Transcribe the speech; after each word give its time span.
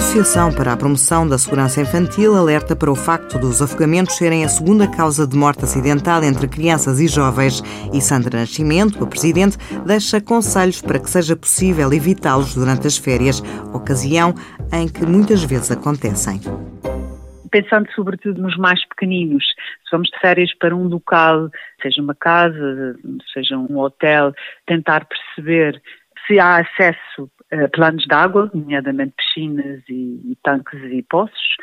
Associação 0.00 0.50
para 0.50 0.72
a 0.72 0.76
Promoção 0.78 1.28
da 1.28 1.36
Segurança 1.36 1.82
Infantil 1.82 2.34
alerta 2.34 2.74
para 2.74 2.90
o 2.90 2.96
facto 2.96 3.38
dos 3.38 3.60
afogamentos 3.60 4.16
serem 4.16 4.46
a 4.46 4.48
segunda 4.48 4.88
causa 4.90 5.26
de 5.26 5.36
morte 5.36 5.62
acidental 5.62 6.24
entre 6.24 6.48
crianças 6.48 6.98
e 6.98 7.06
jovens 7.06 7.62
e 7.92 8.00
Sandra 8.00 8.40
Nascimento, 8.40 9.04
a 9.04 9.06
Presidente, 9.06 9.58
deixa 9.84 10.18
conselhos 10.18 10.80
para 10.80 10.98
que 10.98 11.08
seja 11.08 11.36
possível 11.36 11.92
evitá-los 11.92 12.54
durante 12.54 12.86
as 12.86 12.96
férias, 12.96 13.42
ocasião 13.74 14.34
em 14.72 14.88
que 14.88 15.04
muitas 15.04 15.44
vezes 15.44 15.70
acontecem 15.70 16.40
pensando 17.50 17.90
sobretudo 17.96 18.40
nos 18.40 18.56
mais 18.56 18.82
pequeninos. 18.86 19.44
Se 19.84 19.90
vamos 19.90 20.08
de 20.08 20.20
férias 20.20 20.54
para 20.54 20.74
um 20.74 20.86
local, 20.86 21.50
seja 21.82 22.00
uma 22.00 22.14
casa, 22.14 22.96
seja 23.32 23.58
um 23.58 23.76
hotel, 23.76 24.32
tentar 24.66 25.04
perceber 25.04 25.82
se 26.28 26.38
há 26.38 26.58
acesso 26.58 27.28
planos 27.72 28.04
de 28.04 28.14
água, 28.14 28.50
nomeadamente 28.54 29.14
piscinas 29.16 29.82
e, 29.88 30.20
e 30.32 30.38
tanques 30.42 30.80
e 30.84 31.02
poços, 31.02 31.56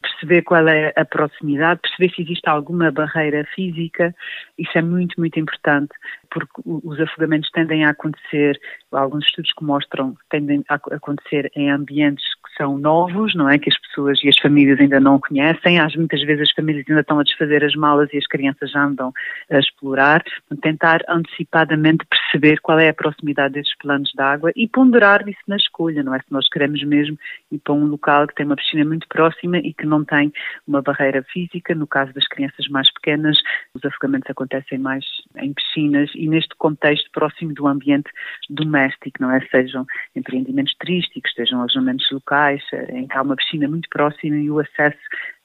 perceber 0.00 0.42
qual 0.42 0.66
é 0.68 0.92
a 0.96 1.04
proximidade, 1.04 1.80
perceber 1.80 2.14
se 2.14 2.22
existe 2.22 2.48
alguma 2.48 2.90
barreira 2.90 3.44
física, 3.54 4.14
isso 4.58 4.76
é 4.76 4.82
muito, 4.82 5.18
muito 5.18 5.38
importante, 5.38 5.92
porque 6.34 6.62
os 6.64 7.00
afogamentos 7.00 7.48
tendem 7.52 7.84
a 7.84 7.90
acontecer, 7.90 8.60
alguns 8.90 9.24
estudos 9.24 9.52
que 9.52 9.64
mostram 9.64 10.16
tendem 10.28 10.64
a 10.68 10.74
acontecer 10.74 11.50
em 11.54 11.70
ambientes 11.70 12.24
que 12.24 12.56
são 12.58 12.76
novos, 12.76 13.34
não 13.36 13.48
é? 13.48 13.56
Que 13.56 13.70
as 13.70 13.80
pessoas 13.80 14.18
e 14.24 14.28
as 14.28 14.38
famílias 14.38 14.80
ainda 14.80 14.98
não 14.98 15.20
conhecem, 15.20 15.78
às 15.78 15.94
muitas 15.94 16.20
vezes 16.22 16.42
as 16.42 16.50
famílias 16.50 16.84
ainda 16.88 17.02
estão 17.02 17.20
a 17.20 17.22
desfazer 17.22 17.64
as 17.64 17.74
malas 17.76 18.12
e 18.12 18.18
as 18.18 18.26
crianças 18.26 18.72
já 18.72 18.84
andam 18.84 19.12
a 19.48 19.58
explorar, 19.58 20.24
tentar 20.60 21.02
antecipadamente 21.08 22.04
perceber 22.06 22.60
qual 22.60 22.80
é 22.80 22.88
a 22.88 22.94
proximidade 22.94 23.54
desses 23.54 23.76
planos 23.78 24.10
de 24.10 24.20
água 24.20 24.50
e 24.56 24.68
ponderar 24.68 25.26
isso 25.28 25.40
na 25.46 25.56
escolha, 25.56 26.02
não 26.02 26.14
é? 26.14 26.18
Se 26.18 26.32
nós 26.32 26.48
queremos 26.48 26.82
mesmo 26.82 27.16
ir 27.52 27.60
para 27.60 27.74
um 27.74 27.86
local 27.86 28.26
que 28.26 28.34
tem 28.34 28.44
uma 28.44 28.56
piscina 28.56 28.84
muito 28.84 29.06
próxima 29.06 29.58
e 29.58 29.72
que 29.72 29.86
não 29.86 30.04
tem 30.04 30.32
uma 30.66 30.82
barreira 30.82 31.22
física, 31.32 31.74
no 31.76 31.86
caso 31.86 32.12
das 32.12 32.26
crianças 32.26 32.66
mais 32.68 32.92
pequenas, 32.92 33.38
os 33.72 33.84
afogamentos 33.84 34.28
acontecem 34.28 34.78
mais 34.78 35.04
em 35.36 35.52
piscinas 35.52 36.10
neste 36.28 36.54
contexto 36.56 37.10
próximo 37.12 37.52
do 37.54 37.66
ambiente 37.66 38.10
doméstico, 38.48 39.20
não 39.20 39.30
é? 39.30 39.40
Sejam 39.50 39.86
empreendimentos 40.14 40.74
turísticos, 40.78 41.32
sejam 41.34 41.60
alojamentos 41.60 42.06
locais, 42.10 42.62
em 42.90 43.06
que 43.06 43.16
há 43.16 43.22
uma 43.22 43.36
piscina 43.36 43.68
muito 43.68 43.88
próxima 43.88 44.36
e 44.36 44.50
o 44.50 44.58
acesso 44.58 44.98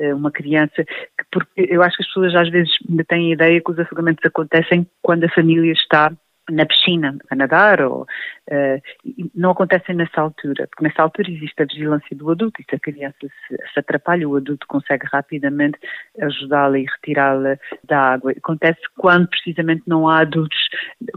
a 0.00 0.14
uma 0.14 0.30
criança, 0.30 0.84
porque 1.30 1.66
eu 1.68 1.82
acho 1.82 1.96
que 1.96 2.02
as 2.02 2.08
pessoas 2.08 2.34
às 2.34 2.50
vezes 2.50 2.72
têm 3.08 3.30
a 3.30 3.34
ideia 3.34 3.60
que 3.60 3.70
os 3.70 3.78
afogamentos 3.78 4.24
acontecem 4.24 4.86
quando 5.02 5.24
a 5.24 5.30
família 5.30 5.72
está 5.72 6.12
na 6.50 6.64
piscina 6.64 7.16
a 7.30 7.34
nadar 7.34 7.82
ou 7.82 8.02
uh, 8.02 9.28
não 9.34 9.50
acontecem 9.50 9.94
nessa 9.94 10.20
altura, 10.20 10.66
porque 10.68 10.84
nessa 10.84 11.02
altura 11.02 11.30
existe 11.30 11.62
a 11.62 11.66
vigilância 11.66 12.16
do 12.16 12.30
adulto 12.30 12.60
e 12.60 12.64
se 12.68 12.76
a 12.76 12.78
criança 12.78 13.16
se, 13.20 13.56
se 13.72 13.80
atrapalha, 13.80 14.28
o 14.28 14.36
adulto 14.36 14.66
consegue 14.66 15.06
rapidamente 15.12 15.78
ajudá-la 16.20 16.78
e 16.78 16.84
retirá-la 16.84 17.58
da 17.84 18.12
água. 18.12 18.32
Acontece 18.32 18.80
quando 18.96 19.28
precisamente 19.28 19.82
não 19.86 20.08
há 20.08 20.20
adultos 20.20 20.58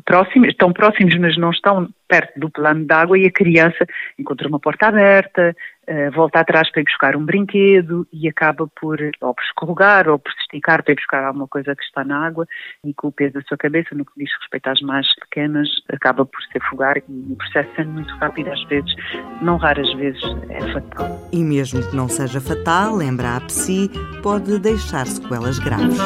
próximos, 0.05 0.49
estão 0.49 0.73
próximos, 0.73 1.15
mas 1.17 1.37
não 1.37 1.51
estão 1.51 1.89
perto 2.07 2.39
do 2.39 2.49
plano 2.49 2.85
de 2.85 2.93
água 2.93 3.17
e 3.17 3.27
a 3.27 3.31
criança 3.31 3.85
encontra 4.17 4.47
uma 4.47 4.59
porta 4.59 4.87
aberta, 4.87 5.55
uh, 5.89 6.11
volta 6.11 6.39
atrás 6.39 6.71
para 6.71 6.81
ir 6.81 6.85
buscar 6.85 7.15
um 7.15 7.25
brinquedo 7.25 8.07
e 8.13 8.29
acaba 8.29 8.67
por 8.79 8.99
ou 9.21 9.33
por 9.33 9.43
escorregar 9.43 10.07
ou 10.07 10.19
por 10.19 10.31
se 10.31 10.39
esticar 10.41 10.83
para 10.83 10.93
ir 10.93 10.95
buscar 10.95 11.23
alguma 11.25 11.47
coisa 11.47 11.75
que 11.75 11.83
está 11.83 12.03
na 12.03 12.25
água 12.25 12.45
e 12.85 12.93
com 12.93 13.07
o 13.07 13.11
peso 13.11 13.33
da 13.33 13.41
sua 13.41 13.57
cabeça, 13.57 13.95
no 13.95 14.05
que 14.05 14.11
diz 14.17 14.29
respeito 14.39 14.67
às 14.67 14.81
mais 14.81 15.07
pequenas, 15.15 15.67
acaba 15.89 16.25
por 16.25 16.41
se 16.43 16.57
afogar 16.57 16.97
e 16.97 17.33
o 17.33 17.35
processo 17.35 17.69
sendo 17.75 17.91
muito 17.91 18.13
rápido 18.15 18.51
às 18.51 18.63
vezes, 18.65 18.93
não 19.41 19.57
raras 19.57 19.91
vezes 19.95 20.21
é 20.49 20.61
fatal. 20.71 21.29
E 21.31 21.43
mesmo 21.43 21.81
que 21.89 21.95
não 21.95 22.07
seja 22.07 22.39
fatal, 22.39 22.95
lembra 22.95 23.37
a 23.37 23.41
PSI, 23.41 23.89
pode 24.21 24.59
deixar 24.59 25.07
sequelas 25.07 25.59
graves. 25.59 25.97